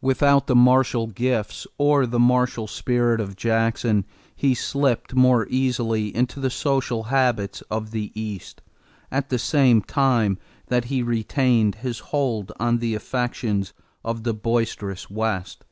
Without 0.00 0.48
the 0.48 0.56
martial 0.56 1.06
gifts 1.06 1.64
or 1.78 2.04
the 2.04 2.18
martial 2.18 2.66
spirit 2.66 3.20
of 3.20 3.36
Jackson, 3.36 4.04
he 4.34 4.52
slipped 4.52 5.14
more 5.14 5.46
easily 5.50 6.08
into 6.16 6.40
the 6.40 6.50
social 6.50 7.04
habits 7.04 7.60
of 7.70 7.92
the 7.92 8.10
East 8.20 8.60
at 9.12 9.28
the 9.28 9.38
same 9.38 9.80
time 9.80 10.36
that 10.66 10.86
he 10.86 11.00
retained 11.00 11.76
his 11.76 12.00
hold 12.10 12.50
on 12.58 12.78
the 12.78 12.96
affections 12.96 13.72
of 14.04 14.24
the 14.24 14.34
boisterous 14.34 15.08
West. 15.08 15.62